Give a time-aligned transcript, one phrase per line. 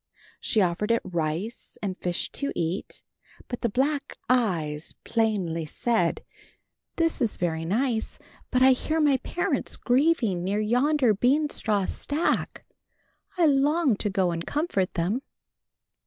[0.39, 3.03] She offered it rice and fish to eat,
[3.47, 6.25] but the black eyes plainly said,
[6.95, 8.17] "This is very nice,
[8.49, 12.65] but I hear my parents grieving near yonder beanstraw stack.
[13.37, 15.21] I long to go and comfort them."